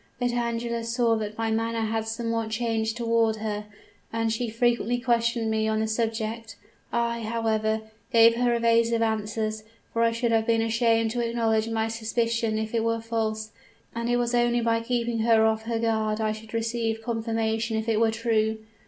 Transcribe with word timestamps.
Vitangela 0.19 0.83
saw 0.83 1.15
that 1.17 1.37
my 1.37 1.51
manner 1.51 1.81
had 1.81 2.07
somewhat 2.07 2.49
changed 2.49 2.97
toward 2.97 3.35
her, 3.35 3.67
and 4.11 4.33
she 4.33 4.49
frequently 4.49 4.97
questioned 4.99 5.51
me 5.51 5.67
on 5.67 5.79
the 5.79 5.85
subject. 5.85 6.55
I, 6.91 7.21
however, 7.21 7.81
gave 8.11 8.33
her 8.37 8.55
evasive 8.55 9.03
answers, 9.03 9.61
for 9.93 10.01
I 10.01 10.11
should 10.11 10.31
have 10.31 10.47
been 10.47 10.63
ashamed 10.63 11.11
to 11.11 11.23
acknowledge 11.23 11.69
my 11.69 11.87
suspicion 11.87 12.57
if 12.57 12.73
it 12.73 12.83
were 12.83 12.99
false, 12.99 13.51
and 13.93 14.09
it 14.09 14.17
was 14.17 14.33
only 14.33 14.61
by 14.61 14.79
keeping 14.79 15.19
her 15.19 15.45
off 15.45 15.65
her 15.65 15.77
guard 15.77 16.19
I 16.19 16.31
should 16.31 16.51
receive 16.55 17.03
confirmation 17.03 17.77
if 17.77 17.87
it 17.87 17.99
were 17.99 18.09
true. 18.09 18.57